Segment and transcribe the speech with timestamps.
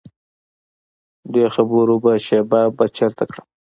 [1.33, 3.47] دې خبرو به شیبه بې چرته کړم.